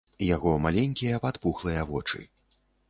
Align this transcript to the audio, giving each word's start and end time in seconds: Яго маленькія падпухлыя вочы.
Яго 0.35 0.53
маленькія 0.65 1.21
падпухлыя 1.29 1.81
вочы. 1.95 2.29